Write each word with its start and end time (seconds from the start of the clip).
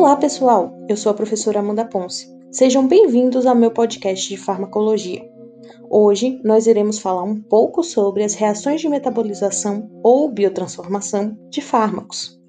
Olá, 0.00 0.16
pessoal! 0.16 0.72
Eu 0.88 0.96
sou 0.96 1.12
a 1.12 1.14
professora 1.14 1.60
Amanda 1.60 1.84
Ponce. 1.84 2.26
Sejam 2.50 2.88
bem-vindos 2.88 3.44
ao 3.44 3.54
meu 3.54 3.70
podcast 3.70 4.30
de 4.30 4.38
farmacologia. 4.38 5.22
Hoje 5.90 6.40
nós 6.42 6.66
iremos 6.66 6.98
falar 6.98 7.22
um 7.22 7.38
pouco 7.38 7.84
sobre 7.84 8.24
as 8.24 8.32
reações 8.32 8.80
de 8.80 8.88
metabolização 8.88 9.90
ou 10.02 10.32
biotransformação 10.32 11.36
de 11.50 11.60
fármacos. 11.60 12.40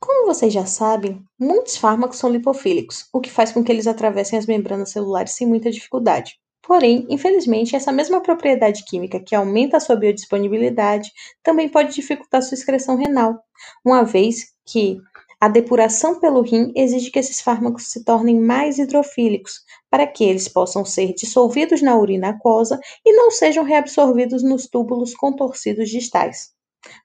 Como 0.00 0.26
vocês 0.26 0.52
já 0.52 0.66
sabem, 0.66 1.22
muitos 1.38 1.76
fármacos 1.76 2.18
são 2.18 2.28
lipofílicos, 2.28 3.04
o 3.12 3.20
que 3.20 3.30
faz 3.30 3.52
com 3.52 3.62
que 3.62 3.70
eles 3.70 3.86
atravessem 3.86 4.36
as 4.36 4.46
membranas 4.46 4.90
celulares 4.90 5.34
sem 5.34 5.46
muita 5.46 5.70
dificuldade. 5.70 6.34
Porém, 6.66 7.06
infelizmente, 7.10 7.76
essa 7.76 7.92
mesma 7.92 8.22
propriedade 8.22 8.84
química 8.86 9.20
que 9.20 9.34
aumenta 9.34 9.76
a 9.76 9.80
sua 9.80 9.96
biodisponibilidade 9.96 11.12
também 11.42 11.68
pode 11.68 11.94
dificultar 11.94 12.42
sua 12.42 12.54
excreção 12.54 12.96
renal, 12.96 13.38
uma 13.84 14.02
vez 14.02 14.54
que 14.66 14.98
a 15.38 15.48
depuração 15.48 16.18
pelo 16.18 16.40
rim 16.40 16.72
exige 16.74 17.10
que 17.10 17.18
esses 17.18 17.42
fármacos 17.42 17.88
se 17.88 18.02
tornem 18.02 18.40
mais 18.40 18.78
hidrofílicos, 18.78 19.60
para 19.90 20.06
que 20.06 20.24
eles 20.24 20.48
possam 20.48 20.86
ser 20.86 21.12
dissolvidos 21.12 21.82
na 21.82 21.98
urina 21.98 22.30
aquosa 22.30 22.80
e 23.04 23.12
não 23.12 23.30
sejam 23.30 23.62
reabsorvidos 23.62 24.42
nos 24.42 24.66
túbulos 24.66 25.14
contorcidos 25.14 25.90
distais. 25.90 26.54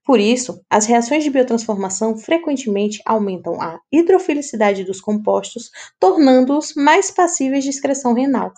Por 0.05 0.21
isso, 0.21 0.62
as 0.70 0.85
reações 0.85 1.23
de 1.23 1.30
biotransformação 1.30 2.18
frequentemente 2.18 3.02
aumentam 3.05 3.62
a 3.62 3.80
hidrofilicidade 3.91 4.85
dos 4.85 5.02
compostos, 5.02 5.70
tornando-os 5.99 6.73
mais 6.76 7.12
passíveis 7.12 7.66
de 7.66 7.71
excreção 7.71 8.13
renal. 8.13 8.54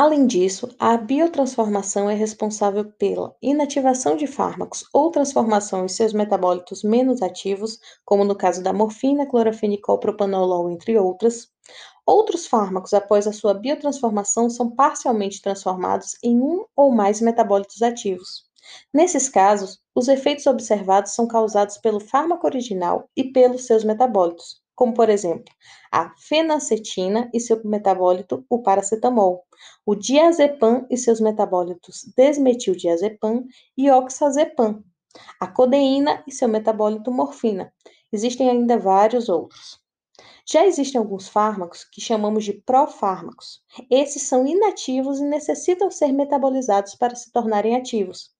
Além 0.00 0.26
disso, 0.26 0.74
a 0.78 0.96
biotransformação 0.96 2.08
é 2.08 2.14
responsável 2.14 2.86
pela 2.92 3.36
inativação 3.42 4.16
de 4.16 4.26
fármacos 4.26 4.82
ou 4.94 5.10
transformação 5.10 5.84
em 5.84 5.88
seus 5.88 6.14
metabólitos 6.14 6.82
menos 6.82 7.20
ativos, 7.20 7.78
como 8.02 8.24
no 8.24 8.34
caso 8.34 8.62
da 8.62 8.72
morfina, 8.72 9.26
clorafenicol, 9.26 9.98
propanolol, 9.98 10.70
entre 10.70 10.98
outras. 10.98 11.50
Outros 12.06 12.46
fármacos, 12.46 12.94
após 12.94 13.26
a 13.26 13.32
sua 13.34 13.52
biotransformação, 13.52 14.48
são 14.48 14.70
parcialmente 14.70 15.42
transformados 15.42 16.16
em 16.24 16.40
um 16.40 16.64
ou 16.74 16.90
mais 16.90 17.20
metabólitos 17.20 17.82
ativos. 17.82 18.46
Nesses 18.94 19.28
casos, 19.28 19.82
os 19.94 20.08
efeitos 20.08 20.46
observados 20.46 21.12
são 21.12 21.28
causados 21.28 21.76
pelo 21.76 22.00
fármaco 22.00 22.46
original 22.46 23.06
e 23.14 23.24
pelos 23.24 23.66
seus 23.66 23.84
metabólitos, 23.84 24.62
como 24.80 24.94
por 24.94 25.10
exemplo, 25.10 25.54
a 25.92 26.10
fenacetina 26.16 27.30
e 27.34 27.38
seu 27.38 27.60
metabólito, 27.66 28.46
o 28.48 28.62
paracetamol, 28.62 29.44
o 29.84 29.94
diazepam 29.94 30.86
e 30.88 30.96
seus 30.96 31.20
metabólitos 31.20 32.10
desmetildiazepam 32.16 33.44
e 33.76 33.90
oxazepam, 33.90 34.82
a 35.38 35.46
codeína 35.46 36.24
e 36.26 36.32
seu 36.32 36.48
metabólito 36.48 37.12
morfina. 37.12 37.70
Existem 38.10 38.48
ainda 38.48 38.78
vários 38.78 39.28
outros. 39.28 39.78
Já 40.50 40.64
existem 40.64 40.98
alguns 40.98 41.28
fármacos 41.28 41.84
que 41.84 42.00
chamamos 42.00 42.42
de 42.42 42.54
profármacos. 42.54 43.60
Esses 43.90 44.22
são 44.22 44.46
inativos 44.46 45.20
e 45.20 45.24
necessitam 45.24 45.90
ser 45.90 46.10
metabolizados 46.10 46.94
para 46.94 47.14
se 47.14 47.30
tornarem 47.30 47.76
ativos. 47.76 48.30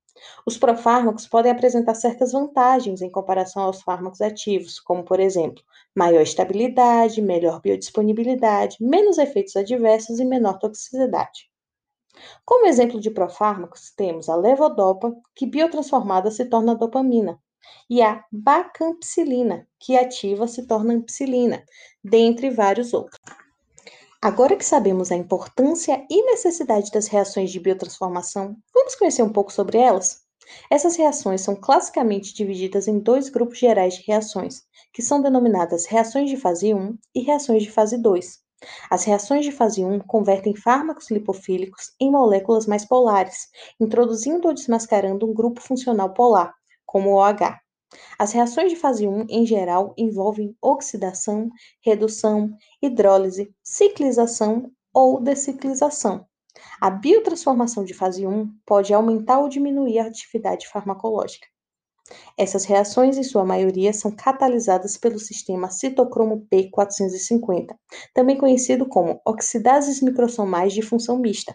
Os 0.47 0.57
profármacos 0.57 1.27
podem 1.27 1.53
apresentar 1.53 1.95
certas 1.95 2.33
vantagens 2.33 3.03
em 3.03 3.11
comparação 3.11 3.63
aos 3.63 3.83
fármacos 3.83 4.23
ativos, 4.23 4.81
como, 4.81 5.05
por 5.05 5.21
exemplo, 5.21 5.63
maior 6.01 6.23
estabilidade, 6.23 7.21
melhor 7.21 7.61
biodisponibilidade, 7.61 8.79
menos 8.81 9.19
efeitos 9.19 9.55
adversos 9.55 10.19
e 10.19 10.25
menor 10.25 10.59
toxicidade. 10.59 11.51
Como 12.43 12.65
exemplo 12.65 12.99
de 12.99 13.11
profármacos, 13.11 13.93
temos 13.95 14.31
a 14.31 14.35
levodopa, 14.35 15.15
que 15.35 15.45
biotransformada 15.45 16.31
se 16.31 16.47
torna 16.47 16.75
dopamina, 16.75 17.39
e 17.89 18.01
a 18.01 18.25
bacampicilina, 18.33 19.69
que 19.79 19.95
ativa 19.95 20.49
se 20.49 20.67
torna 20.67 20.95
ampicilina, 20.95 21.63
dentre 22.03 22.49
vários 22.49 22.95
outros. 22.95 23.21
Agora 24.23 24.57
que 24.57 24.65
sabemos 24.65 25.13
a 25.13 25.17
importância 25.17 26.07
e 26.11 26.23
necessidade 26.25 26.91
das 26.91 27.09
reações 27.09 27.51
de 27.51 27.61
biotransformação, 27.61 28.57
vamos 28.75 28.95
conhecer 28.95 29.23
um 29.23 29.33
pouco 29.33 29.53
sobre 29.53 29.77
elas? 29.77 30.23
Essas 30.71 30.97
reações 30.97 31.41
são 31.41 31.55
classicamente 31.57 32.35
divididas 32.35 32.89
em 32.89 32.99
dois 32.99 33.29
grupos 33.29 33.59
gerais 33.59 33.95
de 33.95 34.05
reações, 34.07 34.63
que 34.93 35.03
são 35.03 35.21
denominadas 35.21 35.87
reações 35.87 36.31
de 36.31 36.37
fase 36.37 36.75
1 36.75 36.97
e 37.15 37.21
reações 37.21 37.63
de 37.63 37.71
fase 37.71 37.97
2. 37.97 38.39
As 38.91 39.05
reações 39.05 39.45
de 39.45 39.53
fase 39.53 39.85
1 39.85 40.01
convertem 40.01 40.55
fármacos 40.55 41.11
lipofílicos 41.11 41.93
em 41.99 42.11
moléculas 42.11 42.67
mais 42.67 42.85
polares, 42.85 43.49
introduzindo 43.81 44.49
ou 44.49 44.55
desmascarando 44.55 45.29
um 45.29 45.33
grupo 45.33 45.61
funcional 45.61 46.13
polar, 46.13 46.55
como 46.85 47.11
o 47.11 47.15
OH. 47.15 47.59
As 48.19 48.33
reações 48.33 48.71
de 48.71 48.77
fase 48.77 49.09
1, 49.09 49.27
em 49.29 49.47
geral, 49.47 49.95
envolvem 49.97 50.55
oxidação, 50.61 51.49
redução, 51.85 52.51
hidrólise, 52.83 53.53
ciclização 53.65 54.71
ou 54.93 55.21
deciclização. 55.21 56.27
A 56.81 56.91
biotransformação 56.91 57.85
de 57.85 57.95
fase 57.95 58.27
1 58.27 58.51
pode 58.67 58.93
aumentar 58.93 59.41
ou 59.41 59.49
diminuir 59.49 59.99
a 59.99 60.07
atividade 60.07 60.69
farmacológica. 60.69 61.47
Essas 62.37 62.65
reações, 62.65 63.17
em 63.17 63.23
sua 63.23 63.45
maioria, 63.45 63.93
são 63.93 64.11
catalisadas 64.11 64.97
pelo 64.97 65.19
sistema 65.19 65.71
citocromo 65.71 66.47
P450, 66.53 67.77
também 68.13 68.37
conhecido 68.37 68.87
como 68.87 69.21
oxidases 69.25 70.03
microsomais 70.03 70.73
de 70.73 70.83
função 70.83 71.19
mista, 71.19 71.55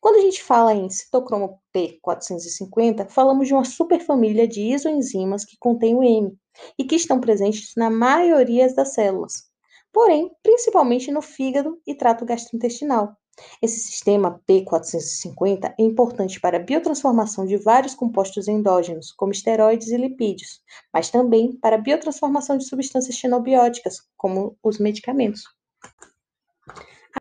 quando 0.00 0.16
a 0.16 0.20
gente 0.20 0.42
fala 0.42 0.74
em 0.74 0.90
citocromo 0.90 1.60
P450, 1.74 3.08
falamos 3.08 3.46
de 3.46 3.54
uma 3.54 3.64
superfamília 3.64 4.46
de 4.46 4.60
isoenzimas 4.60 5.44
que 5.44 5.56
contém 5.58 5.94
o 5.94 6.02
M 6.02 6.36
e 6.78 6.84
que 6.84 6.96
estão 6.96 7.20
presentes 7.20 7.72
na 7.76 7.88
maioria 7.88 8.72
das 8.74 8.94
células, 8.94 9.44
porém, 9.92 10.30
principalmente 10.42 11.10
no 11.10 11.22
fígado 11.22 11.80
e 11.86 11.94
trato 11.94 12.24
gastrointestinal. 12.24 13.16
Esse 13.62 13.78
sistema 13.80 14.40
P450 14.48 15.74
é 15.78 15.82
importante 15.82 16.40
para 16.40 16.58
a 16.58 16.60
biotransformação 16.60 17.46
de 17.46 17.56
vários 17.56 17.94
compostos 17.94 18.48
endógenos, 18.48 19.10
como 19.12 19.32
esteroides 19.32 19.88
e 19.88 19.96
lipídios, 19.96 20.60
mas 20.92 21.10
também 21.10 21.52
para 21.52 21.76
a 21.76 21.80
biotransformação 21.80 22.58
de 22.58 22.66
substâncias 22.66 23.16
xenobióticas, 23.16 24.02
como 24.16 24.56
os 24.62 24.78
medicamentos. 24.78 25.44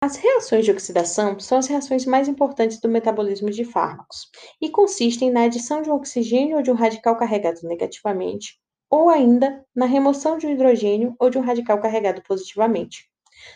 As 0.01 0.15
reações 0.15 0.65
de 0.65 0.71
oxidação 0.71 1.39
são 1.39 1.57
as 1.57 1.67
reações 1.67 2.05
mais 2.05 2.27
importantes 2.27 2.79
do 2.79 2.87
metabolismo 2.87 3.51
de 3.51 3.65
fármacos 3.65 4.29
e 4.61 4.69
consistem 4.69 5.29
na 5.29 5.43
adição 5.43 5.81
de 5.81 5.89
um 5.89 5.95
oxigênio 5.95 6.57
ou 6.57 6.63
de 6.63 6.71
um 6.71 6.75
radical 6.75 7.17
carregado 7.17 7.59
negativamente, 7.63 8.59
ou 8.89 9.09
ainda 9.09 9.65
na 9.75 9.85
remoção 9.85 10.37
de 10.37 10.47
um 10.47 10.51
hidrogênio 10.51 11.15
ou 11.19 11.29
de 11.29 11.37
um 11.37 11.41
radical 11.41 11.79
carregado 11.79 12.21
positivamente. 12.23 13.10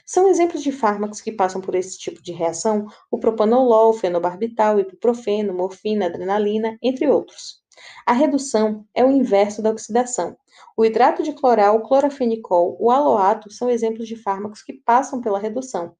São 0.05 0.27
exemplos 0.27 0.61
de 0.63 0.71
fármacos 0.71 1.21
que 1.21 1.31
passam 1.31 1.61
por 1.61 1.75
esse 1.75 1.97
tipo 1.97 2.21
de 2.21 2.31
reação 2.31 2.87
o 3.09 3.17
propanolol, 3.17 3.93
fenobarbital, 3.93 4.79
ibuprofeno, 4.79 5.53
morfina, 5.53 6.05
adrenalina, 6.05 6.77
entre 6.81 7.07
outros. 7.07 7.63
A 8.05 8.13
redução 8.13 8.85
é 8.93 9.03
o 9.03 9.11
inverso 9.11 9.61
da 9.61 9.71
oxidação. 9.71 10.37
O 10.77 10.85
hidrato 10.85 11.23
de 11.23 11.33
cloral, 11.33 11.77
o 11.77 11.81
clorafenicol, 11.81 12.77
o 12.79 12.89
aloato 12.89 13.51
são 13.51 13.69
exemplos 13.69 14.07
de 14.07 14.15
fármacos 14.15 14.61
que 14.61 14.73
passam 14.73 15.21
pela 15.21 15.39
redução. 15.39 15.95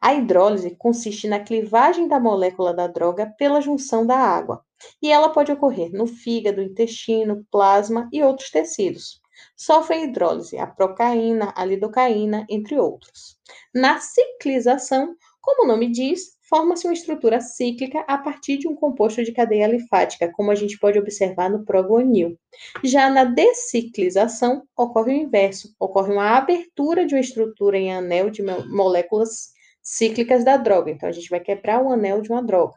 A 0.00 0.14
hidrólise 0.14 0.76
consiste 0.76 1.26
na 1.26 1.40
clivagem 1.40 2.06
da 2.06 2.20
molécula 2.20 2.74
da 2.74 2.86
droga 2.86 3.32
pela 3.38 3.60
junção 3.60 4.06
da 4.06 4.16
água, 4.16 4.62
e 5.00 5.10
ela 5.10 5.30
pode 5.30 5.50
ocorrer 5.50 5.90
no 5.92 6.06
fígado, 6.06 6.60
intestino, 6.60 7.46
plasma 7.50 8.08
e 8.12 8.22
outros 8.22 8.50
tecidos. 8.50 9.23
Sofrem 9.56 10.04
hidrólise 10.04 10.58
a 10.58 10.66
procaína, 10.66 11.52
a 11.56 11.64
lidocaína, 11.64 12.46
entre 12.48 12.78
outros. 12.78 13.36
Na 13.74 13.98
ciclização, 14.00 15.14
como 15.40 15.64
o 15.64 15.66
nome 15.66 15.90
diz, 15.90 16.34
forma-se 16.48 16.86
uma 16.86 16.92
estrutura 16.92 17.40
cíclica 17.40 18.04
a 18.06 18.16
partir 18.16 18.58
de 18.58 18.68
um 18.68 18.74
composto 18.74 19.22
de 19.22 19.32
cadeia 19.32 19.66
linfática, 19.66 20.30
como 20.32 20.50
a 20.50 20.54
gente 20.54 20.78
pode 20.78 20.98
observar 20.98 21.50
no 21.50 21.64
proguanil. 21.64 22.38
Já 22.82 23.10
na 23.10 23.24
deciclização, 23.24 24.62
ocorre 24.76 25.12
o 25.12 25.16
inverso, 25.16 25.74
ocorre 25.78 26.12
uma 26.12 26.36
abertura 26.36 27.04
de 27.06 27.14
uma 27.14 27.20
estrutura 27.20 27.76
em 27.76 27.92
anel 27.92 28.30
de 28.30 28.42
moléculas 28.42 29.52
cíclicas 29.82 30.44
da 30.44 30.56
droga. 30.56 30.90
Então, 30.90 31.08
a 31.08 31.12
gente 31.12 31.28
vai 31.28 31.40
quebrar 31.40 31.82
o 31.82 31.90
anel 31.90 32.22
de 32.22 32.30
uma 32.30 32.42
droga. 32.42 32.74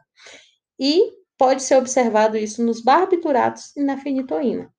E 0.78 1.10
pode 1.38 1.62
ser 1.62 1.76
observado 1.76 2.36
isso 2.36 2.62
nos 2.62 2.82
barbituratos 2.82 3.74
e 3.76 3.82
na 3.82 3.96
fenitoína. 3.96 4.72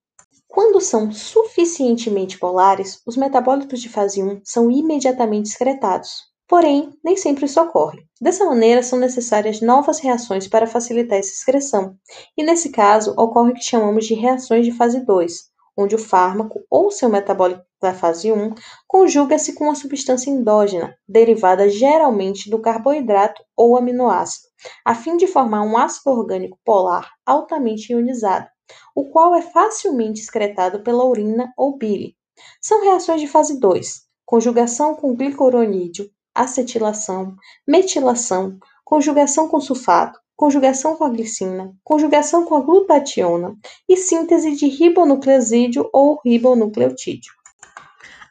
Quando 0.52 0.82
são 0.82 1.12
suficientemente 1.12 2.40
polares, 2.40 3.04
os 3.06 3.16
metabólitos 3.16 3.80
de 3.80 3.88
fase 3.88 4.24
1 4.24 4.42
são 4.44 4.72
imediatamente 4.72 5.46
excretados. 5.46 6.24
Porém, 6.48 6.92
nem 7.04 7.16
sempre 7.16 7.46
isso 7.46 7.62
ocorre. 7.62 8.04
Dessa 8.20 8.46
maneira, 8.46 8.82
são 8.82 8.98
necessárias 8.98 9.62
novas 9.62 10.00
reações 10.00 10.48
para 10.48 10.66
facilitar 10.66 11.20
essa 11.20 11.30
excreção. 11.30 11.96
E 12.36 12.44
nesse 12.44 12.72
caso, 12.72 13.14
ocorre 13.16 13.52
o 13.52 13.54
que 13.54 13.62
chamamos 13.62 14.08
de 14.08 14.16
reações 14.16 14.66
de 14.66 14.72
fase 14.72 15.06
2, 15.06 15.52
onde 15.78 15.94
o 15.94 16.00
fármaco 16.00 16.62
ou 16.68 16.90
seu 16.90 17.10
metabólico 17.10 17.62
da 17.80 17.94
fase 17.94 18.32
1 18.32 18.56
conjuga-se 18.88 19.54
com 19.54 19.66
uma 19.66 19.76
substância 19.76 20.32
endógena, 20.32 20.96
derivada 21.08 21.70
geralmente 21.70 22.50
do 22.50 22.60
carboidrato 22.60 23.44
ou 23.56 23.78
aminoácido, 23.78 24.48
a 24.84 24.96
fim 24.96 25.16
de 25.16 25.28
formar 25.28 25.62
um 25.62 25.78
ácido 25.78 26.10
orgânico 26.10 26.58
polar 26.66 27.08
altamente 27.24 27.94
ionizado, 27.94 28.48
o 28.96 29.06
qual 29.06 29.36
é 29.36 29.42
facilmente 29.42 30.22
excretado 30.22 30.82
pela 30.82 31.06
urina 31.06 31.54
ou 31.58 31.78
bile. 31.78 32.16
São 32.62 32.84
reações 32.84 33.22
de 33.22 33.28
fase 33.28 33.60
2, 33.60 34.04
conjugação 34.26 34.96
com 34.96 35.16
glicuronídeo, 35.16 36.10
acetilação, 36.34 37.36
metilação, 37.68 38.58
conjugação 38.86 39.48
com 39.48 39.60
sulfato, 39.60 40.20
conjugação 40.36 40.96
com 40.96 41.04
a 41.04 41.10
glicina, 41.10 41.74
conjugação 41.84 42.46
com 42.46 42.56
a 42.56 42.62
glutationa 42.62 43.56
e 43.88 43.98
síntese 43.98 44.56
de 44.56 44.68
ribonucleosídeo 44.68 45.90
ou 45.92 46.20
ribonucleotídeo. 46.24 47.34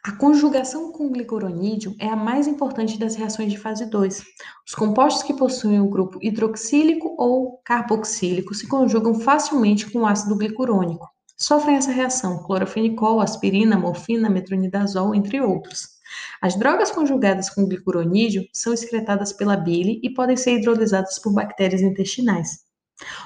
A 0.09 0.15
conjugação 0.15 0.91
com 0.91 1.11
glicuronídeo 1.11 1.95
é 1.99 2.07
a 2.07 2.15
mais 2.15 2.47
importante 2.47 2.97
das 2.97 3.13
reações 3.13 3.51
de 3.51 3.59
fase 3.59 3.87
2. 3.87 4.23
Os 4.67 4.73
compostos 4.73 5.21
que 5.21 5.35
possuem 5.35 5.79
o 5.79 5.87
grupo 5.87 6.17
hidroxílico 6.19 7.15
ou 7.15 7.61
carboxílico 7.63 8.55
se 8.55 8.67
conjugam 8.67 9.13
facilmente 9.19 9.87
com 9.87 9.99
o 9.99 10.07
ácido 10.07 10.35
glicurônico. 10.35 11.07
Sofrem 11.37 11.75
essa 11.75 11.91
reação 11.91 12.41
clorofenicol, 12.41 13.21
aspirina, 13.21 13.77
morfina, 13.77 14.31
metronidazol, 14.31 15.13
entre 15.13 15.39
outros. 15.41 15.87
As 16.41 16.55
drogas 16.55 16.89
conjugadas 16.89 17.47
com 17.51 17.67
glicuronídeo 17.67 18.45
são 18.51 18.73
excretadas 18.73 19.31
pela 19.31 19.55
bile 19.55 19.99
e 20.01 20.11
podem 20.11 20.35
ser 20.35 20.57
hidrolisadas 20.57 21.19
por 21.19 21.31
bactérias 21.31 21.83
intestinais. 21.83 22.67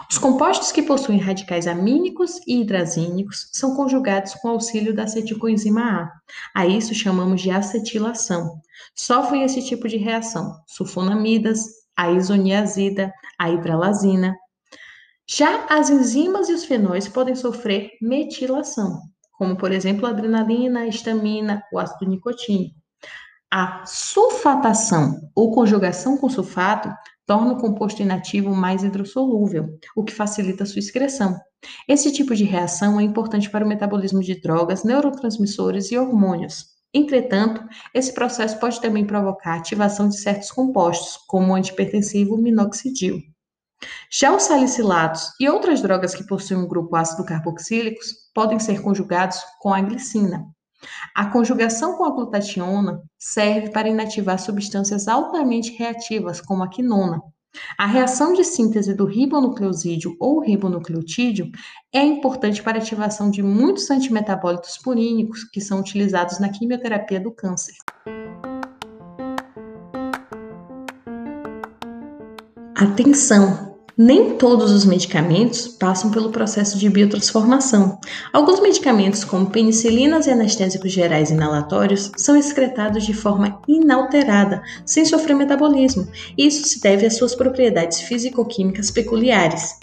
Os 0.09 0.17
compostos 0.17 0.71
que 0.71 0.83
possuem 0.83 1.19
radicais 1.19 1.65
amínicos 1.65 2.39
e 2.47 2.61
hidrazínicos 2.61 3.49
são 3.51 3.75
conjugados 3.75 4.33
com 4.35 4.49
auxílio 4.49 4.93
da 4.93 5.03
acetilcoenzima 5.03 5.81
A. 5.81 6.11
A 6.61 6.67
isso 6.67 6.93
chamamos 6.93 7.41
de 7.41 7.49
acetilação. 7.49 8.61
Sofrem 8.95 9.43
esse 9.43 9.63
tipo 9.63 9.87
de 9.87 9.97
reação 9.97 10.55
sulfonamidas, 10.67 11.65
a 11.97 12.11
isoniazida, 12.11 13.11
a 13.39 13.49
hidralazina. 13.49 14.35
Já 15.27 15.65
as 15.67 15.89
enzimas 15.89 16.49
e 16.49 16.53
os 16.53 16.65
fenóis 16.65 17.07
podem 17.07 17.35
sofrer 17.35 17.91
metilação, 18.01 18.99
como 19.31 19.55
por 19.55 19.71
exemplo 19.71 20.05
a 20.05 20.09
adrenalina, 20.09 20.81
a 20.81 20.87
histamina, 20.87 21.63
o 21.71 21.79
ácido 21.79 22.05
nicotínico. 22.05 22.75
A 23.49 23.85
sulfatação 23.85 25.29
ou 25.35 25.53
conjugação 25.53 26.17
com 26.17 26.29
sulfato 26.29 26.89
torna 27.33 27.53
o 27.53 27.57
composto 27.57 27.99
inativo 27.99 28.53
mais 28.53 28.83
hidrossolúvel, 28.83 29.79
o 29.95 30.03
que 30.03 30.13
facilita 30.13 30.67
sua 30.67 30.77
excreção. 30.77 31.35
Esse 31.87 32.11
tipo 32.11 32.35
de 32.35 32.43
reação 32.43 32.99
é 32.99 33.03
importante 33.03 33.49
para 33.49 33.65
o 33.65 33.67
metabolismo 33.67 34.21
de 34.21 34.39
drogas, 34.39 34.83
neurotransmissores 34.83 35.91
e 35.91 35.97
hormônios. 35.97 36.65
Entretanto, 36.93 37.67
esse 37.91 38.13
processo 38.13 38.59
pode 38.59 38.79
também 38.79 39.03
provocar 39.03 39.55
ativação 39.55 40.07
de 40.07 40.19
certos 40.19 40.51
compostos, 40.51 41.17
como 41.27 41.53
o 41.53 41.55
antipertensivo 41.55 42.37
minoxidil. 42.37 43.19
Já 44.11 44.31
os 44.31 44.43
salicilatos 44.43 45.31
e 45.39 45.49
outras 45.49 45.81
drogas 45.81 46.13
que 46.13 46.27
possuem 46.27 46.59
um 46.59 46.67
grupo 46.67 46.95
ácido 46.95 47.25
carboxílicos 47.25 48.09
podem 48.31 48.59
ser 48.59 48.79
conjugados 48.83 49.39
com 49.59 49.73
a 49.73 49.81
glicina. 49.81 50.45
A 51.15 51.25
conjugação 51.27 51.97
com 51.97 52.05
a 52.05 52.11
glutationa 52.11 53.01
serve 53.17 53.69
para 53.71 53.89
inativar 53.89 54.39
substâncias 54.39 55.07
altamente 55.07 55.71
reativas, 55.73 56.41
como 56.41 56.63
a 56.63 56.67
quinona. 56.67 57.21
A 57.77 57.85
reação 57.85 58.33
de 58.33 58.43
síntese 58.43 58.95
do 58.95 59.05
ribonucleosídeo 59.05 60.15
ou 60.19 60.39
ribonucleotídeo 60.39 61.51
é 61.93 62.01
importante 62.01 62.63
para 62.63 62.79
a 62.79 62.81
ativação 62.81 63.29
de 63.29 63.43
muitos 63.43 63.91
antimetabólitos 63.91 64.77
purínicos 64.77 65.43
que 65.43 65.61
são 65.61 65.79
utilizados 65.79 66.39
na 66.39 66.49
quimioterapia 66.49 67.19
do 67.19 67.31
câncer. 67.31 67.75
Atenção! 72.75 73.72
Nem 73.95 74.37
todos 74.37 74.71
os 74.71 74.85
medicamentos 74.85 75.67
passam 75.67 76.09
pelo 76.09 76.31
processo 76.31 76.79
de 76.79 76.89
biotransformação. 76.89 77.99
Alguns 78.33 78.59
medicamentos, 78.59 79.23
como 79.23 79.51
penicilinas 79.51 80.25
e 80.25 80.31
anestésicos 80.31 80.91
gerais 80.91 81.29
inalatórios, 81.29 82.11
são 82.17 82.35
excretados 82.35 83.05
de 83.05 83.13
forma 83.13 83.61
inalterada, 83.67 84.63
sem 84.83 85.05
sofrer 85.05 85.35
metabolismo. 85.35 86.07
Isso 86.35 86.67
se 86.67 86.81
deve 86.81 87.05
às 87.05 87.17
suas 87.17 87.35
propriedades 87.35 88.01
físico-químicas 88.01 88.89
peculiares. 88.89 89.75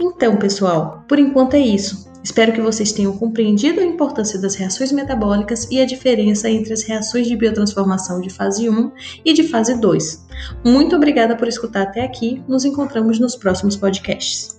Então, 0.00 0.36
pessoal, 0.36 1.04
por 1.08 1.20
enquanto 1.20 1.54
é 1.54 1.60
isso. 1.60 2.12
Espero 2.24 2.54
que 2.54 2.60
vocês 2.62 2.90
tenham 2.90 3.16
compreendido 3.18 3.80
a 3.80 3.84
importância 3.84 4.40
das 4.40 4.54
reações 4.54 4.90
metabólicas 4.90 5.68
e 5.70 5.78
a 5.78 5.84
diferença 5.84 6.48
entre 6.48 6.72
as 6.72 6.82
reações 6.82 7.26
de 7.26 7.36
biotransformação 7.36 8.18
de 8.18 8.30
fase 8.30 8.66
1 8.66 8.90
e 9.22 9.34
de 9.34 9.42
fase 9.42 9.78
2. 9.78 10.26
Muito 10.64 10.96
obrigada 10.96 11.36
por 11.36 11.46
escutar 11.46 11.82
até 11.82 12.02
aqui. 12.02 12.42
Nos 12.48 12.64
encontramos 12.64 13.20
nos 13.20 13.36
próximos 13.36 13.76
podcasts. 13.76 14.58